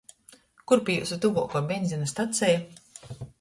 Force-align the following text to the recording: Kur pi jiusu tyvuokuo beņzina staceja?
Kur 0.71 0.81
pi 0.87 0.95
jiusu 0.95 1.19
tyvuokuo 1.25 1.61
beņzina 1.73 2.09
staceja? 2.13 3.21